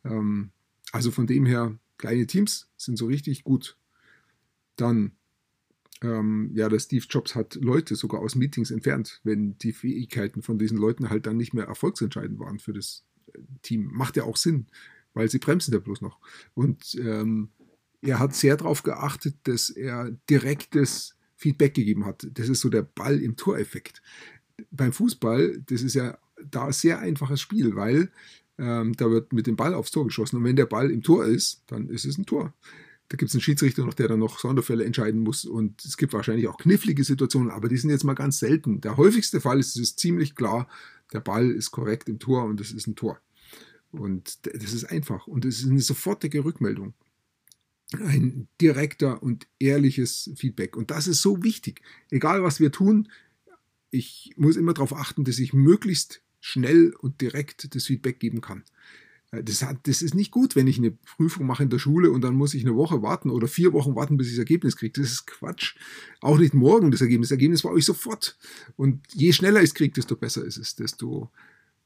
Ähm, 0.04 0.50
also 0.92 1.10
von 1.10 1.26
dem 1.26 1.46
her, 1.46 1.78
kleine 2.00 2.26
Teams 2.26 2.68
sind 2.76 2.96
so 2.96 3.06
richtig 3.06 3.44
gut. 3.44 3.76
Dann, 4.76 5.12
ähm, 6.02 6.50
ja, 6.54 6.68
der 6.68 6.78
Steve 6.78 7.04
Jobs 7.08 7.34
hat 7.34 7.54
Leute 7.56 7.94
sogar 7.94 8.20
aus 8.20 8.34
Meetings 8.34 8.70
entfernt, 8.70 9.20
wenn 9.22 9.58
die 9.58 9.72
Fähigkeiten 9.72 10.42
von 10.42 10.58
diesen 10.58 10.78
Leuten 10.78 11.10
halt 11.10 11.26
dann 11.26 11.36
nicht 11.36 11.54
mehr 11.54 11.66
erfolgsentscheidend 11.66 12.38
waren 12.38 12.58
für 12.58 12.72
das 12.72 13.04
äh, 13.32 13.38
Team. 13.62 13.90
Macht 13.92 14.16
ja 14.16 14.24
auch 14.24 14.36
Sinn, 14.36 14.66
weil 15.12 15.30
sie 15.30 15.38
bremsen 15.38 15.74
ja 15.74 15.80
bloß 15.80 16.00
noch. 16.00 16.18
Und 16.54 16.94
ähm, 16.94 17.50
er 18.00 18.18
hat 18.18 18.34
sehr 18.34 18.56
darauf 18.56 18.82
geachtet, 18.82 19.36
dass 19.44 19.68
er 19.68 20.10
direktes 20.30 21.16
Feedback 21.36 21.74
gegeben 21.74 22.06
hat. 22.06 22.26
Das 22.32 22.48
ist 22.48 22.60
so 22.60 22.70
der 22.70 22.82
Ball 22.82 23.20
im 23.20 23.36
Toreffekt. 23.36 24.02
Beim 24.70 24.92
Fußball, 24.92 25.62
das 25.66 25.82
ist 25.82 25.94
ja 25.94 26.18
da 26.42 26.66
ein 26.66 26.72
sehr 26.72 26.98
einfaches 26.98 27.40
Spiel, 27.40 27.76
weil 27.76 28.10
ähm, 28.60 28.92
da 28.94 29.10
wird 29.10 29.32
mit 29.32 29.46
dem 29.46 29.56
Ball 29.56 29.74
aufs 29.74 29.90
Tor 29.90 30.04
geschossen. 30.04 30.36
Und 30.36 30.44
wenn 30.44 30.56
der 30.56 30.66
Ball 30.66 30.90
im 30.90 31.02
Tor 31.02 31.24
ist, 31.24 31.62
dann 31.66 31.88
ist 31.88 32.04
es 32.04 32.18
ein 32.18 32.26
Tor. 32.26 32.52
Da 33.08 33.16
gibt 33.16 33.30
es 33.30 33.34
einen 33.34 33.40
Schiedsrichter 33.40 33.84
noch, 33.84 33.94
der 33.94 34.08
dann 34.08 34.20
noch 34.20 34.38
Sonderfälle 34.38 34.84
entscheiden 34.84 35.22
muss. 35.22 35.44
Und 35.44 35.84
es 35.84 35.96
gibt 35.96 36.12
wahrscheinlich 36.12 36.46
auch 36.46 36.58
knifflige 36.58 37.02
Situationen, 37.02 37.50
aber 37.50 37.68
die 37.68 37.78
sind 37.78 37.90
jetzt 37.90 38.04
mal 38.04 38.14
ganz 38.14 38.38
selten. 38.38 38.80
Der 38.82 38.96
häufigste 38.96 39.40
Fall 39.40 39.58
ist 39.58 39.76
es 39.76 39.96
ziemlich 39.96 40.34
klar, 40.34 40.68
der 41.12 41.20
Ball 41.20 41.50
ist 41.50 41.70
korrekt 41.70 42.08
im 42.08 42.18
Tor 42.18 42.44
und 42.44 42.60
es 42.60 42.70
ist 42.70 42.86
ein 42.86 42.94
Tor. 42.94 43.18
Und 43.90 44.46
das 44.46 44.72
ist 44.72 44.84
einfach. 44.84 45.26
Und 45.26 45.44
es 45.44 45.60
ist 45.60 45.70
eine 45.70 45.80
sofortige 45.80 46.44
Rückmeldung. 46.44 46.94
Ein 47.98 48.46
direkter 48.60 49.20
und 49.22 49.48
ehrliches 49.58 50.30
Feedback. 50.36 50.76
Und 50.76 50.92
das 50.92 51.08
ist 51.08 51.22
so 51.22 51.42
wichtig. 51.42 51.80
Egal 52.10 52.44
was 52.44 52.60
wir 52.60 52.70
tun, 52.70 53.08
ich 53.90 54.32
muss 54.36 54.56
immer 54.56 54.74
darauf 54.74 54.94
achten, 54.94 55.24
dass 55.24 55.40
ich 55.40 55.52
möglichst 55.52 56.22
schnell 56.40 56.94
und 57.00 57.20
direkt 57.20 57.74
das 57.74 57.84
Feedback 57.86 58.18
geben 58.20 58.40
kann. 58.40 58.64
Äh, 59.30 59.44
das, 59.44 59.62
hat, 59.62 59.86
das, 59.86 60.02
ist 60.02 60.14
nicht 60.14 60.30
gut, 60.30 60.56
wenn 60.56 60.66
ich 60.66 60.78
eine 60.78 60.90
Prüfung 60.90 61.46
mache 61.46 61.62
in 61.62 61.70
der 61.70 61.78
Schule 61.78 62.10
und 62.10 62.22
dann 62.22 62.34
muss 62.34 62.54
ich 62.54 62.64
eine 62.64 62.76
Woche 62.76 63.02
warten 63.02 63.30
oder 63.30 63.48
vier 63.48 63.72
Wochen 63.72 63.94
warten, 63.94 64.16
bis 64.16 64.28
ich 64.28 64.34
das 64.34 64.40
Ergebnis 64.40 64.76
kriege. 64.76 65.00
Das 65.00 65.10
ist 65.10 65.26
Quatsch. 65.26 65.76
Auch 66.20 66.38
nicht 66.38 66.54
morgen 66.54 66.90
das 66.90 67.00
Ergebnis. 67.00 67.28
Das 67.28 67.36
Ergebnis 67.36 67.64
war 67.64 67.72
euch 67.72 67.84
sofort. 67.84 68.38
Und 68.76 69.00
je 69.12 69.32
schneller 69.32 69.60
ich 69.60 69.70
es 69.70 69.74
kriege, 69.74 69.92
desto 69.92 70.16
besser 70.16 70.44
ist 70.44 70.56
es, 70.56 70.74
desto 70.76 71.30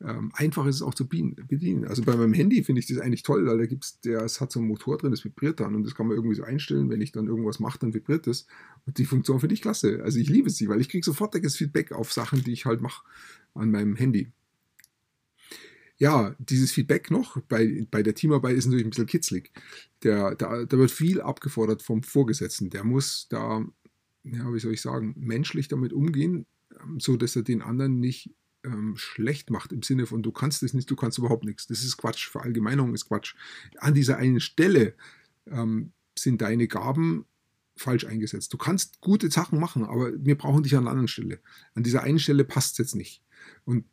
ähm, 0.01 0.33
einfach 0.35 0.67
ist 0.67 0.77
es 0.77 0.83
auch 0.83 0.95
zu 0.95 1.07
bedienen. 1.07 1.87
Also 1.87 2.03
bei 2.03 2.17
meinem 2.17 2.35
Handy 2.35 2.63
finde 2.65 2.81
ich 2.81 2.87
das 2.87 2.99
eigentlich 2.99 3.23
toll, 3.23 3.47
weil 3.47 3.59
da 3.59 3.67
gibt's, 3.67 4.01
der, 4.01 4.23
es 4.23 4.41
hat 4.41 4.51
so 4.51 4.59
einen 4.59 4.69
Motor 4.69 4.99
drin, 4.99 5.13
das 5.13 5.25
vibriert 5.25 5.61
dann 5.61 5.75
und 5.75 5.85
das 5.85 5.95
kann 5.95 6.09
man 6.09 6.17
irgendwie 6.17 6.35
so 6.35 6.43
einstellen. 6.43 6.91
Wenn 6.91 7.01
ich 7.01 7.13
dann 7.13 7.27
irgendwas 7.27 7.61
mache, 7.61 7.79
dann 7.79 7.95
vibriert 7.95 8.27
das. 8.27 8.47
Und 8.87 8.99
die 8.99 9.05
Funktion 9.05 9.41
finde 9.41 9.55
ich 9.55 9.63
klasse. 9.63 10.01
Also 10.03 10.19
ich 10.19 10.29
liebe 10.29 10.51
sie, 10.51 10.69
weil 10.69 10.81
ich 10.81 10.89
kriege 10.89 11.05
sofortiges 11.05 11.57
Feedback 11.57 11.93
auf 11.93 12.13
Sachen, 12.13 12.43
die 12.43 12.53
ich 12.53 12.67
halt 12.67 12.81
mache 12.81 13.05
an 13.55 13.71
meinem 13.71 13.95
Handy 13.95 14.33
ja, 15.99 16.35
dieses 16.39 16.73
Feedback 16.73 17.11
noch 17.11 17.41
bei, 17.43 17.87
bei 17.91 18.03
der 18.03 18.15
Teamarbeit 18.15 18.57
ist 18.57 18.67
natürlich 18.67 18.87
ein 18.87 18.91
bisschen 18.91 19.07
kitzlig. 19.07 19.53
Der, 20.03 20.35
da, 20.35 20.65
da 20.65 20.79
wird 20.79 20.91
viel 20.91 21.21
abgefordert 21.21 21.83
vom 21.83 22.03
Vorgesetzten. 22.03 22.71
Der 22.71 22.85
muss 22.85 23.29
da, 23.29 23.65
ja, 24.25 24.53
wie 24.53 24.59
soll 24.59 24.73
ich 24.75 24.81
sagen, 24.81 25.15
menschlich 25.17 25.69
damit 25.69 25.93
umgehen, 25.93 26.47
ähm, 26.81 26.99
so 26.99 27.17
dass 27.17 27.37
er 27.37 27.43
den 27.43 27.63
anderen 27.63 28.01
nicht 28.01 28.35
ähm, 28.65 28.97
schlecht 28.97 29.51
macht 29.51 29.73
im 29.73 29.83
Sinne 29.83 30.07
von, 30.07 30.23
du 30.23 30.33
kannst 30.33 30.63
es 30.63 30.75
nicht, 30.75 30.91
du 30.91 30.97
kannst 30.97 31.19
überhaupt 31.19 31.45
nichts. 31.45 31.67
Das 31.67 31.85
ist 31.85 31.97
Quatsch. 31.97 32.29
Verallgemeinung 32.29 32.93
ist 32.95 33.07
Quatsch. 33.07 33.37
An 33.79 33.95
dieser 33.95 34.17
einen 34.17 34.41
Stelle 34.41 34.95
ähm, 35.47 35.93
sind 36.19 36.43
deine 36.43 36.67
Gaben 36.67 37.27
falsch 37.77 38.05
eingesetzt. 38.05 38.53
Du 38.53 38.59
kannst 38.59 39.01
gute 39.01 39.31
Sachen 39.31 39.61
machen, 39.61 39.85
aber 39.85 40.13
wir 40.17 40.37
brauchen 40.37 40.63
dich 40.63 40.75
an 40.75 40.85
einer 40.85 40.91
anderen 40.91 41.09
Stelle. 41.09 41.41
An 41.75 41.83
dieser 41.83 42.03
einen 42.03 42.19
Stelle 42.19 42.45
passt 42.45 42.73
es 42.73 42.79
jetzt 42.79 42.95
nicht. 42.97 43.23
Und 43.65 43.85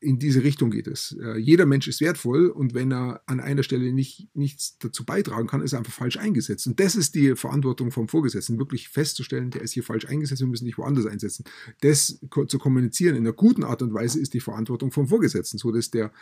in 0.00 0.18
diese 0.18 0.42
Richtung 0.42 0.70
geht 0.70 0.86
es. 0.86 1.16
Äh, 1.20 1.36
jeder 1.38 1.66
Mensch 1.66 1.86
ist 1.86 2.00
wertvoll 2.00 2.48
und 2.48 2.72
wenn 2.72 2.90
er 2.90 3.22
an 3.26 3.38
einer 3.38 3.62
Stelle 3.62 3.92
nicht, 3.92 4.28
nichts 4.34 4.78
dazu 4.78 5.04
beitragen 5.04 5.46
kann, 5.46 5.60
ist 5.60 5.74
er 5.74 5.78
einfach 5.78 5.92
falsch 5.92 6.16
eingesetzt. 6.16 6.66
Und 6.66 6.80
das 6.80 6.96
ist 6.96 7.14
die 7.14 7.36
Verantwortung 7.36 7.90
vom 7.90 8.08
Vorgesetzten, 8.08 8.58
wirklich 8.58 8.88
festzustellen, 8.88 9.50
der 9.50 9.60
ist 9.60 9.72
hier 9.72 9.82
falsch 9.82 10.06
eingesetzt, 10.06 10.40
wir 10.40 10.48
müssen 10.48 10.64
dich 10.64 10.78
woanders 10.78 11.04
einsetzen. 11.04 11.44
Das 11.80 12.18
zu 12.48 12.58
kommunizieren 12.58 13.14
in 13.14 13.22
einer 13.22 13.34
guten 13.34 13.62
Art 13.62 13.82
und 13.82 13.92
Weise 13.92 14.18
ist 14.18 14.32
die 14.32 14.40
Verantwortung 14.40 14.90
vom 14.90 15.06
Vorgesetzten, 15.06 15.58
so 15.58 15.70
dass 15.70 15.90
der 15.90 16.12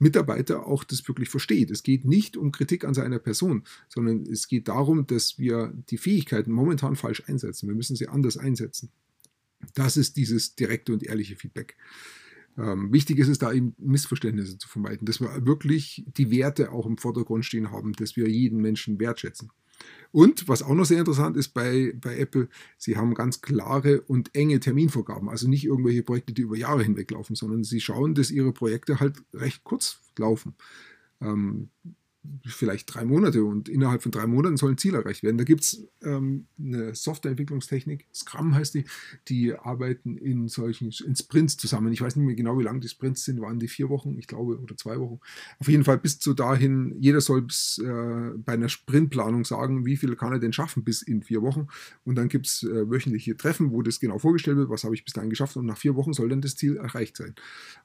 Mitarbeiter 0.00 0.66
auch 0.66 0.82
das 0.82 1.06
wirklich 1.06 1.28
versteht. 1.28 1.70
Es 1.70 1.84
geht 1.84 2.04
nicht 2.04 2.36
um 2.36 2.50
Kritik 2.50 2.84
an 2.84 2.94
seiner 2.94 3.20
Person, 3.20 3.62
sondern 3.88 4.26
es 4.26 4.48
geht 4.48 4.66
darum, 4.66 5.06
dass 5.06 5.38
wir 5.38 5.72
die 5.90 5.98
Fähigkeiten 5.98 6.50
momentan 6.50 6.96
falsch 6.96 7.22
einsetzen. 7.26 7.68
Wir 7.68 7.76
müssen 7.76 7.94
sie 7.94 8.08
anders 8.08 8.36
einsetzen. 8.36 8.90
Das 9.74 9.96
ist 9.96 10.16
dieses 10.16 10.56
direkte 10.56 10.92
und 10.92 11.04
ehrliche 11.04 11.36
Feedback. 11.36 11.76
Ähm, 12.58 12.92
wichtig 12.92 13.18
ist 13.18 13.28
es 13.28 13.38
da 13.38 13.52
eben 13.52 13.74
Missverständnisse 13.78 14.58
zu 14.58 14.68
vermeiden, 14.68 15.06
dass 15.06 15.20
wir 15.20 15.46
wirklich 15.46 16.04
die 16.16 16.30
Werte 16.30 16.72
auch 16.72 16.86
im 16.86 16.98
Vordergrund 16.98 17.44
stehen 17.44 17.70
haben, 17.70 17.92
dass 17.92 18.16
wir 18.16 18.28
jeden 18.28 18.60
Menschen 18.60 18.98
wertschätzen. 18.98 19.50
Und 20.10 20.48
was 20.48 20.64
auch 20.64 20.74
noch 20.74 20.86
sehr 20.86 20.98
interessant 20.98 21.36
ist 21.36 21.50
bei, 21.50 21.92
bei 22.00 22.18
Apple, 22.18 22.48
sie 22.76 22.96
haben 22.96 23.14
ganz 23.14 23.42
klare 23.42 24.00
und 24.00 24.34
enge 24.34 24.58
Terminvorgaben. 24.58 25.28
Also 25.28 25.48
nicht 25.48 25.64
irgendwelche 25.64 26.02
Projekte, 26.02 26.32
die 26.32 26.42
über 26.42 26.56
Jahre 26.56 26.82
hinweg 26.82 27.12
laufen, 27.12 27.36
sondern 27.36 27.62
sie 27.62 27.80
schauen, 27.80 28.16
dass 28.16 28.32
ihre 28.32 28.52
Projekte 28.52 28.98
halt 28.98 29.22
recht 29.32 29.62
kurz 29.62 30.00
laufen. 30.18 30.54
Ähm, 31.20 31.68
vielleicht 32.46 32.94
drei 32.94 33.04
Monate 33.04 33.44
und 33.44 33.68
innerhalb 33.68 34.02
von 34.02 34.12
drei 34.12 34.26
Monaten 34.26 34.56
soll 34.56 34.72
ein 34.72 34.78
Ziel 34.78 34.94
erreicht 34.94 35.22
werden. 35.22 35.38
Da 35.38 35.44
gibt 35.44 35.62
es 35.62 35.88
ähm, 36.02 36.46
eine 36.58 36.94
Softwareentwicklungstechnik, 36.94 38.06
Scrum 38.12 38.54
heißt 38.54 38.74
die, 38.74 38.84
die 39.28 39.54
arbeiten 39.54 40.16
in 40.16 40.48
solchen 40.48 40.90
in 41.04 41.16
Sprints 41.16 41.56
zusammen. 41.56 41.92
Ich 41.92 42.00
weiß 42.00 42.16
nicht 42.16 42.26
mehr 42.26 42.34
genau, 42.34 42.58
wie 42.58 42.64
lang 42.64 42.80
die 42.80 42.88
Sprints 42.88 43.24
sind, 43.24 43.40
waren 43.40 43.58
die 43.58 43.68
vier 43.68 43.88
Wochen, 43.88 44.18
ich 44.18 44.26
glaube, 44.26 44.58
oder 44.58 44.76
zwei 44.76 44.98
Wochen. 44.98 45.20
Auf 45.58 45.68
jeden 45.68 45.84
Fall 45.84 45.98
bis 45.98 46.18
zu 46.18 46.34
dahin, 46.34 46.94
jeder 46.98 47.20
soll 47.20 47.42
bis, 47.42 47.78
äh, 47.78 48.30
bei 48.36 48.54
einer 48.54 48.68
Sprintplanung 48.68 49.44
sagen, 49.44 49.86
wie 49.86 49.96
viel 49.96 50.14
kann 50.16 50.32
er 50.32 50.38
denn 50.38 50.52
schaffen 50.52 50.84
bis 50.84 51.02
in 51.02 51.22
vier 51.22 51.42
Wochen. 51.42 51.68
Und 52.04 52.16
dann 52.16 52.28
gibt 52.28 52.46
es 52.46 52.62
äh, 52.62 52.90
wöchentliche 52.90 53.36
Treffen, 53.36 53.70
wo 53.72 53.82
das 53.82 54.00
genau 54.00 54.18
vorgestellt 54.18 54.56
wird, 54.56 54.70
was 54.70 54.84
habe 54.84 54.94
ich 54.94 55.04
bis 55.04 55.14
dahin 55.14 55.30
geschafft 55.30 55.56
und 55.56 55.66
nach 55.66 55.78
vier 55.78 55.96
Wochen 55.96 56.12
soll 56.12 56.28
dann 56.28 56.40
das 56.40 56.56
Ziel 56.56 56.76
erreicht 56.76 57.16
sein. 57.16 57.34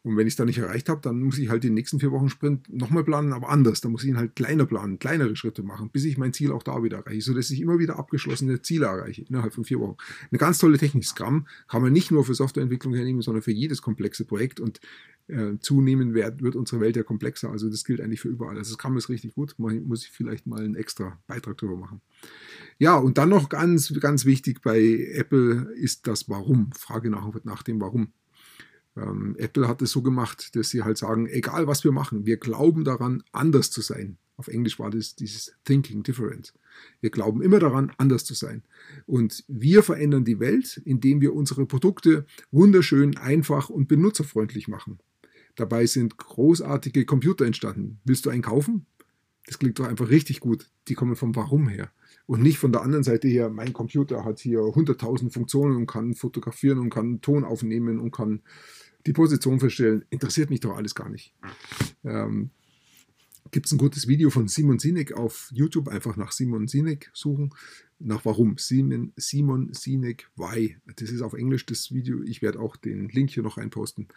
Und 0.03 0.17
wenn 0.17 0.27
ich 0.27 0.33
es 0.33 0.37
dann 0.37 0.47
nicht 0.47 0.57
erreicht 0.57 0.89
habe, 0.89 1.01
dann 1.01 1.21
muss 1.21 1.37
ich 1.37 1.49
halt 1.49 1.63
den 1.63 1.73
nächsten 1.73 1.99
vier 1.99 2.11
Wochen 2.11 2.29
Sprint 2.29 2.71
nochmal 2.73 3.03
planen, 3.03 3.33
aber 3.33 3.49
anders. 3.49 3.81
Da 3.81 3.89
muss 3.89 4.03
ich 4.03 4.09
ihn 4.09 4.17
halt 4.17 4.32
kleiner 4.35 4.65
planen, 4.65 4.99
kleinere 4.99 5.35
Schritte 5.35 5.63
machen, 5.63 5.89
bis 5.89 6.05
ich 6.05 6.17
mein 6.17 6.33
Ziel 6.33 6.51
auch 6.51 6.63
da 6.63 6.83
wieder 6.83 6.97
erreiche, 6.97 7.21
sodass 7.21 7.49
ich 7.51 7.61
immer 7.61 7.79
wieder 7.79 7.97
abgeschlossene 7.97 8.61
Ziele 8.61 8.85
erreiche 8.85 9.23
innerhalb 9.23 9.53
von 9.53 9.63
vier 9.63 9.79
Wochen. 9.79 9.97
Eine 10.31 10.39
ganz 10.39 10.59
tolle 10.59 10.77
Technik. 10.77 11.05
Scrum 11.05 11.47
kann 11.67 11.81
man 11.81 11.93
nicht 11.93 12.11
nur 12.11 12.25
für 12.25 12.33
Softwareentwicklung 12.33 12.93
hernehmen, 12.93 13.21
sondern 13.21 13.43
für 13.43 13.51
jedes 13.51 13.81
komplexe 13.81 14.25
Projekt 14.25 14.59
und 14.59 14.79
äh, 15.27 15.57
zunehmend 15.59 16.13
wird, 16.13 16.41
wird 16.41 16.55
unsere 16.55 16.81
Welt 16.81 16.95
ja 16.95 17.03
komplexer. 17.03 17.49
Also 17.49 17.69
das 17.69 17.85
gilt 17.85 18.01
eigentlich 18.01 18.21
für 18.21 18.27
überall. 18.27 18.57
Also 18.57 18.73
Scrum 18.73 18.97
ist 18.97 19.09
richtig 19.09 19.33
gut. 19.35 19.55
Muss 19.57 20.03
ich 20.03 20.11
vielleicht 20.11 20.47
mal 20.47 20.59
einen 20.59 20.75
extra 20.75 21.19
Beitrag 21.27 21.57
darüber 21.57 21.77
machen. 21.77 22.01
Ja, 22.77 22.97
und 22.97 23.17
dann 23.17 23.29
noch 23.29 23.49
ganz, 23.49 23.93
ganz 23.99 24.25
wichtig 24.25 24.61
bei 24.61 25.09
Apple 25.13 25.73
ist 25.75 26.07
das 26.07 26.29
Warum. 26.29 26.71
Frage 26.73 27.09
nach, 27.09 27.27
nach 27.43 27.63
dem 27.63 27.79
Warum. 27.79 28.11
Ähm, 28.95 29.35
Apple 29.37 29.67
hat 29.67 29.81
es 29.81 29.91
so 29.91 30.01
gemacht, 30.01 30.55
dass 30.55 30.69
sie 30.69 30.83
halt 30.83 30.97
sagen, 30.97 31.27
egal 31.27 31.67
was 31.67 31.83
wir 31.83 31.91
machen, 31.91 32.25
wir 32.25 32.37
glauben 32.37 32.83
daran, 32.83 33.23
anders 33.31 33.71
zu 33.71 33.81
sein. 33.81 34.17
Auf 34.43 34.49
Englisch 34.49 34.77
war 34.77 34.89
das 34.89 35.15
dieses 35.15 35.53
Thinking 35.63 36.03
Different. 36.03 36.53
Wir 36.99 37.11
glauben 37.11 37.41
immer 37.41 37.59
daran, 37.59 37.93
anders 37.97 38.25
zu 38.25 38.33
sein. 38.33 38.61
Und 39.05 39.45
wir 39.47 39.83
verändern 39.83 40.25
die 40.25 40.41
Welt, 40.41 40.81
indem 40.83 41.21
wir 41.21 41.33
unsere 41.33 41.65
Produkte 41.65 42.25
wunderschön, 42.51 43.15
einfach 43.15 43.69
und 43.69 43.87
benutzerfreundlich 43.87 44.67
machen. 44.67 44.99
Dabei 45.55 45.85
sind 45.85 46.17
großartige 46.17 47.05
Computer 47.05 47.45
entstanden. 47.45 48.01
Willst 48.03 48.25
du 48.25 48.31
einen 48.31 48.41
kaufen? 48.41 48.85
Das 49.45 49.59
klingt 49.59 49.79
doch 49.79 49.87
einfach 49.87 50.09
richtig 50.09 50.41
gut. 50.41 50.69
Die 50.89 50.93
kommen 50.93 51.15
vom 51.15 51.37
Warum 51.37 51.69
her. 51.69 51.89
Und 52.25 52.41
nicht 52.41 52.57
von 52.57 52.73
der 52.73 52.81
anderen 52.81 53.05
Seite 53.05 53.29
her, 53.29 53.49
mein 53.49 53.71
Computer 53.71 54.25
hat 54.25 54.39
hier 54.39 54.59
100.000 54.59 55.31
Funktionen 55.31 55.77
und 55.77 55.87
kann 55.87 56.15
fotografieren 56.15 56.79
und 56.79 56.89
kann 56.89 57.21
Ton 57.21 57.45
aufnehmen 57.45 57.97
und 57.97 58.11
kann 58.11 58.41
die 59.05 59.13
Position 59.13 59.61
verstellen. 59.61 60.03
Interessiert 60.09 60.49
mich 60.49 60.59
doch 60.59 60.75
alles 60.75 60.95
gar 60.95 61.07
nicht. 61.07 61.33
Ähm, 62.03 62.49
Gibt 63.51 63.67
es 63.67 63.71
ein 63.71 63.77
gutes 63.77 64.07
Video 64.07 64.29
von 64.29 64.47
Simon 64.47 64.79
Sinek 64.79 65.13
auf 65.13 65.49
YouTube? 65.53 65.87
Einfach 65.87 66.15
nach 66.15 66.31
Simon 66.31 66.67
Sinek 66.67 67.11
suchen. 67.13 67.53
Nach 67.99 68.25
warum? 68.25 68.57
Simon, 68.57 69.13
Simon 69.15 69.71
Sinek 69.73 70.29
Why. 70.35 70.77
Das 70.95 71.11
ist 71.11 71.21
auf 71.21 71.33
Englisch 71.33 71.65
das 71.65 71.91
Video. 71.93 72.21
Ich 72.23 72.41
werde 72.41 72.59
auch 72.59 72.75
den 72.75 73.09
Link 73.09 73.29
hier 73.29 73.43
noch 73.43 73.57
reinposten. 73.57 74.07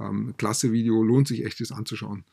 Ähm, 0.00 0.34
klasse 0.36 0.72
Video, 0.72 1.02
lohnt 1.02 1.28
sich 1.28 1.44
echt, 1.44 1.60
das 1.60 1.72
anzuschauen. 1.72 2.24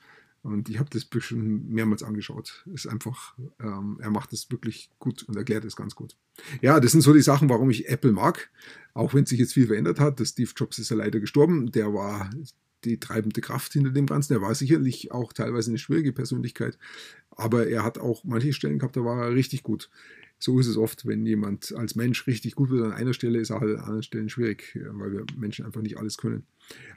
Und 0.42 0.70
ich 0.70 0.80
habe 0.80 0.90
das 0.90 1.08
schon 1.24 1.68
mehrmals 1.70 2.04
angeschaut. 2.04 2.66
Ist 2.74 2.88
einfach, 2.88 3.38
ähm, 3.60 3.98
er 4.00 4.10
macht 4.10 4.32
es 4.32 4.50
wirklich 4.50 4.90
gut 4.98 5.24
und 5.24 5.36
erklärt 5.36 5.66
es 5.66 5.76
ganz 5.76 5.96
gut. 5.96 6.16
Ja, 6.62 6.80
das 6.80 6.94
sind 6.94 7.02
so 7.02 7.14
die 7.14 7.22
Sachen, 7.22 7.50
warum 7.50 7.70
ich 7.70 7.90
Apple 7.90 8.14
mag. 8.14 8.50
Auch 8.94 9.14
wenn 9.14 9.26
sich 9.26 9.40
jetzt 9.40 9.54
viel 9.54 9.68
verändert 9.68 10.00
hat. 10.00 10.20
Der 10.20 10.26
Steve 10.26 10.52
Jobs 10.56 10.80
ist 10.80 10.90
ja 10.90 10.96
leider 10.96 11.20
gestorben. 11.20 11.72
Der 11.72 11.94
war 11.94 12.30
die 12.86 13.00
treibende 13.00 13.42
Kraft 13.42 13.74
hinter 13.74 13.92
dem 13.92 14.06
Ganzen. 14.06 14.34
Er 14.34 14.42
war 14.42 14.56
sicherlich 14.56 15.12
auch 15.12 15.34
teilweise 15.34 15.72
eine 15.72 15.78
schwierige 15.78 16.14
Persönlichkeit. 16.14 16.78
Aber 17.32 17.68
er 17.68 17.84
hat 17.84 17.98
auch 17.98 18.24
manche 18.24 18.54
Stellen 18.54 18.80
gehabt, 18.80 18.98
da 18.98 19.04
war 19.04 19.24
er 19.24 19.36
richtig 19.36 19.64
gut 19.64 19.90
so 20.40 20.58
ist 20.58 20.68
es 20.68 20.78
oft, 20.78 21.06
wenn 21.06 21.26
jemand 21.26 21.76
als 21.76 21.96
Mensch 21.96 22.26
richtig 22.26 22.56
gut 22.56 22.70
wird 22.70 22.86
an 22.86 22.94
einer 22.94 23.14
Stelle, 23.14 23.40
ist 23.40 23.50
er 23.50 23.60
halt 23.60 23.78
an 23.78 23.84
anderen 23.84 24.04
Stellen 24.04 24.30
schwierig, 24.30 24.74
äh, 24.76 24.86
weil 24.92 25.12
wir 25.12 25.26
Menschen 25.38 25.66
einfach 25.66 25.82
nicht 25.82 25.98
alles 25.98 26.18
können. 26.18 26.44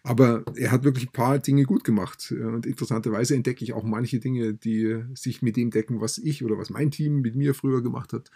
Aber 0.04 0.44
er 0.54 0.70
hat 0.70 0.84
wirklich 0.84 1.08
ein 1.08 1.12
paar 1.12 1.40
Dinge 1.40 1.64
gut 1.64 1.82
gemacht. 1.82 2.32
Äh, 2.36 2.44
und 2.44 2.66
interessanterweise 2.66 3.34
entdecke 3.34 3.64
ich 3.64 3.72
auch 3.72 3.82
manche 3.82 4.20
Dinge, 4.20 4.54
die 4.54 5.02
sich 5.14 5.42
mit 5.42 5.56
dem 5.56 5.70
decken, 5.70 6.00
was 6.00 6.18
ich 6.18 6.44
oder 6.44 6.56
was 6.56 6.70
mein 6.70 6.92
Team 6.92 7.20
mit 7.20 7.34
mir 7.34 7.54
früher 7.54 7.82
gemacht 7.82 8.12
hat. 8.12 8.30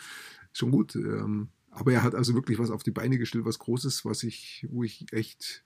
Schon 0.53 0.73
gut. 0.73 0.97
Ähm, 0.97 1.49
aber 1.71 1.93
er 1.93 2.03
hat 2.03 2.15
also 2.15 2.35
wirklich 2.35 2.59
was 2.59 2.71
auf 2.71 2.83
die 2.83 2.91
Beine 2.91 3.19
gestellt, 3.19 3.45
was 3.45 3.61
Großes, 3.61 4.05
was 4.05 4.25
ich, 4.25 4.67
wo 4.71 4.83
ich 4.83 5.07
echt 5.13 5.63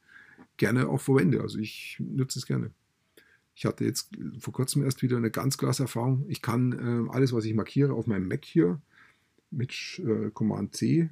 gerne 0.60 0.88
auch 0.88 1.00
verwende. 1.00 1.40
Also 1.40 1.58
ich 1.58 1.96
nutze 1.98 2.38
es 2.38 2.46
gerne. 2.46 2.70
Ich 3.56 3.64
hatte 3.64 3.84
jetzt 3.84 4.10
vor 4.38 4.52
kurzem 4.52 4.84
erst 4.84 5.02
wieder 5.02 5.16
eine 5.16 5.30
ganz 5.30 5.58
klasse 5.58 5.82
Erfahrung. 5.82 6.24
Ich 6.28 6.40
kann 6.40 6.72
äh, 6.72 7.10
alles, 7.10 7.32
was 7.32 7.44
ich 7.44 7.54
markiere, 7.54 7.94
auf 7.94 8.06
meinem 8.06 8.28
Mac 8.28 8.44
hier 8.44 8.80
mit 9.50 10.00
äh, 10.04 10.30
Command 10.30 10.76
C 10.76 11.10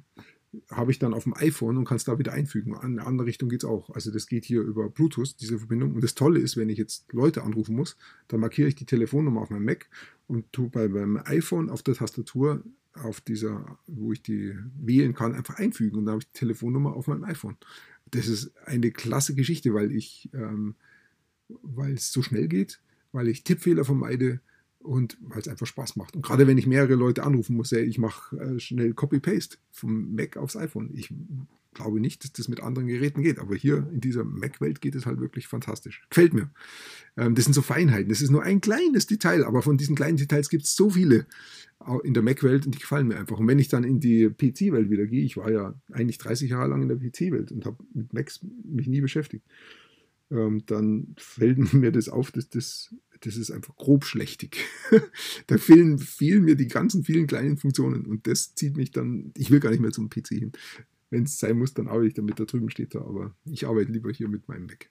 habe 0.71 0.91
ich 0.91 0.99
dann 0.99 1.13
auf 1.13 1.23
dem 1.23 1.35
iPhone 1.35 1.77
und 1.77 1.85
kann 1.85 1.97
es 1.97 2.03
da 2.05 2.17
wieder 2.17 2.33
einfügen. 2.33 2.73
In 2.73 2.79
eine 2.79 3.05
andere 3.05 3.27
Richtung 3.27 3.49
geht 3.49 3.63
es 3.63 3.69
auch. 3.69 3.89
Also 3.91 4.11
das 4.11 4.27
geht 4.27 4.45
hier 4.45 4.61
über 4.61 4.89
Bluetooth, 4.89 5.39
diese 5.39 5.59
Verbindung. 5.59 5.93
Und 5.93 6.03
das 6.03 6.15
Tolle 6.15 6.39
ist, 6.39 6.57
wenn 6.57 6.69
ich 6.69 6.77
jetzt 6.77 7.11
Leute 7.13 7.43
anrufen 7.43 7.75
muss, 7.75 7.97
dann 8.27 8.39
markiere 8.39 8.67
ich 8.67 8.75
die 8.75 8.85
Telefonnummer 8.85 9.41
auf 9.41 9.49
meinem 9.49 9.65
Mac 9.65 9.89
und 10.27 10.51
tue 10.51 10.69
bei 10.69 10.87
meinem 10.87 11.21
iPhone 11.25 11.69
auf 11.69 11.83
der 11.83 11.93
Tastatur, 11.93 12.63
auf 12.93 13.21
dieser, 13.21 13.77
wo 13.85 14.11
ich 14.11 14.23
die 14.23 14.55
wählen 14.79 15.13
kann, 15.13 15.35
einfach 15.35 15.57
einfügen. 15.57 15.99
Und 15.99 16.05
dann 16.05 16.13
habe 16.13 16.23
ich 16.23 16.31
die 16.31 16.39
Telefonnummer 16.39 16.95
auf 16.95 17.07
meinem 17.07 17.25
iPhone. 17.25 17.57
Das 18.11 18.27
ist 18.27 18.51
eine 18.65 18.91
klasse 18.91 19.35
Geschichte, 19.35 19.73
weil 19.73 19.91
ich, 19.91 20.29
ähm, 20.33 20.75
weil 21.47 21.93
es 21.93 22.11
so 22.11 22.21
schnell 22.21 22.47
geht, 22.47 22.81
weil 23.11 23.27
ich 23.27 23.43
Tippfehler 23.43 23.85
vermeide, 23.85 24.39
und 24.79 25.17
weil 25.21 25.39
es 25.39 25.47
einfach 25.47 25.67
Spaß 25.67 25.95
macht. 25.97 26.15
Und 26.15 26.21
gerade 26.21 26.47
wenn 26.47 26.57
ich 26.57 26.65
mehrere 26.65 26.95
Leute 26.95 27.23
anrufen 27.23 27.55
muss, 27.55 27.71
ich 27.71 27.97
mache 27.97 28.35
äh, 28.37 28.59
schnell 28.59 28.93
Copy-Paste 28.93 29.57
vom 29.71 30.15
Mac 30.15 30.37
aufs 30.37 30.55
iPhone. 30.55 30.91
Ich 30.93 31.13
glaube 31.73 31.99
nicht, 31.99 32.23
dass 32.23 32.33
das 32.33 32.47
mit 32.47 32.61
anderen 32.61 32.87
Geräten 32.87 33.21
geht, 33.21 33.39
aber 33.39 33.55
hier 33.55 33.87
in 33.91 34.01
dieser 34.01 34.23
Mac-Welt 34.23 34.81
geht 34.81 34.95
es 34.95 35.05
halt 35.05 35.19
wirklich 35.19 35.47
fantastisch. 35.47 36.01
Gefällt 36.09 36.33
mir. 36.33 36.49
Ähm, 37.17 37.35
das 37.35 37.45
sind 37.45 37.53
so 37.53 37.61
Feinheiten. 37.61 38.09
Das 38.09 38.21
ist 38.21 38.31
nur 38.31 38.43
ein 38.43 38.61
kleines 38.61 39.07
Detail, 39.07 39.45
aber 39.45 39.61
von 39.61 39.77
diesen 39.77 39.95
kleinen 39.95 40.17
Details 40.17 40.49
gibt 40.49 40.63
es 40.63 40.75
so 40.75 40.89
viele 40.89 41.25
in 42.03 42.13
der 42.13 42.23
Mac-Welt 42.23 42.65
und 42.65 42.75
die 42.75 42.79
gefallen 42.79 43.07
mir 43.07 43.17
einfach. 43.17 43.39
Und 43.39 43.47
wenn 43.47 43.57
ich 43.57 43.69
dann 43.69 43.85
in 43.85 44.01
die 44.01 44.29
PC-Welt 44.29 44.89
wieder 44.89 45.07
gehe, 45.07 45.23
ich 45.23 45.37
war 45.37 45.49
ja 45.49 45.73
eigentlich 45.93 46.17
30 46.17 46.49
Jahre 46.49 46.67
lang 46.67 46.81
in 46.81 46.89
der 46.89 46.97
PC-Welt 46.97 47.53
und 47.53 47.65
habe 47.65 47.77
mit 47.93 48.11
Macs 48.13 48.41
mich 48.65 48.87
nie 48.87 48.99
beschäftigt, 48.99 49.45
ähm, 50.29 50.63
dann 50.65 51.15
fällt 51.17 51.73
mir 51.73 51.91
das 51.91 52.09
auf, 52.09 52.31
dass 52.31 52.49
das 52.49 52.93
das 53.21 53.35
ist 53.35 53.51
einfach 53.51 53.75
grobschlächtig. 53.75 54.57
da 55.47 55.57
fehlen, 55.57 55.99
fehlen 55.99 56.43
mir 56.43 56.55
die 56.55 56.67
ganzen 56.67 57.03
vielen 57.03 57.27
kleinen 57.27 57.57
Funktionen 57.57 58.05
und 58.05 58.27
das 58.27 58.55
zieht 58.55 58.77
mich 58.77 58.91
dann, 58.91 59.33
ich 59.35 59.51
will 59.51 59.59
gar 59.59 59.71
nicht 59.71 59.81
mehr 59.81 59.91
zum 59.91 60.09
PC 60.09 60.27
hin. 60.29 60.51
Wenn 61.09 61.23
es 61.23 61.39
sein 61.39 61.57
muss, 61.57 61.73
dann 61.73 61.87
arbeite 61.87 62.07
ich 62.07 62.13
damit, 62.13 62.39
da 62.39 62.45
drüben 62.45 62.69
steht 62.69 62.95
da, 62.95 62.99
aber 63.01 63.35
ich 63.45 63.67
arbeite 63.67 63.91
lieber 63.91 64.11
hier 64.11 64.27
mit 64.27 64.47
meinem 64.47 64.67
Mac. 64.67 64.89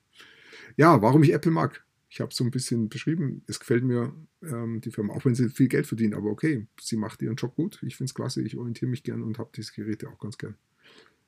Ja, 0.76 1.00
warum 1.02 1.22
ich 1.22 1.32
Apple 1.32 1.52
mag. 1.52 1.84
Ich 2.10 2.20
habe 2.20 2.32
so 2.32 2.42
ein 2.42 2.50
bisschen 2.50 2.88
beschrieben, 2.88 3.42
es 3.46 3.60
gefällt 3.60 3.84
mir 3.84 4.14
ähm, 4.42 4.80
die 4.80 4.90
Firma, 4.90 5.12
auch 5.12 5.24
wenn 5.26 5.34
sie 5.34 5.50
viel 5.50 5.68
Geld 5.68 5.86
verdienen, 5.86 6.14
aber 6.14 6.30
okay, 6.30 6.66
sie 6.80 6.96
macht 6.96 7.20
ihren 7.20 7.36
Job 7.36 7.54
gut. 7.54 7.80
Ich 7.82 7.96
finde 7.96 8.08
es 8.08 8.14
klasse, 8.14 8.42
ich 8.42 8.56
orientiere 8.56 8.90
mich 8.90 9.02
gern 9.02 9.22
und 9.22 9.38
habe 9.38 9.50
diese 9.54 9.72
Geräte 9.72 10.08
auch 10.08 10.18
ganz 10.18 10.38
gern. 10.38 10.56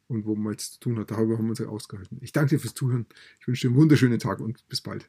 Und 0.09 0.25
wo 0.25 0.35
man 0.35 0.55
jetzt 0.55 0.75
zu 0.75 0.81
tun 0.81 0.99
hat, 0.99 1.11
darüber 1.11 1.37
haben 1.37 1.45
wir 1.45 1.51
uns 1.51 1.59
ja 1.59 1.67
ausgehalten. 1.67 2.19
Ich 2.23 2.33
danke 2.33 2.51
dir 2.51 2.59
fürs 2.59 2.75
Zuhören. 2.75 3.07
Ich 3.39 3.47
wünsche 3.47 3.69
dir 3.69 3.71
einen 3.71 3.81
wunderschönen 3.81 4.19
Tag 4.19 4.41
und 4.41 4.67
bis 4.69 4.81
bald. 4.81 5.09